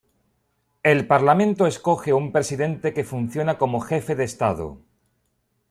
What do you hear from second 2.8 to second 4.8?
que funciona como jefe de Estado.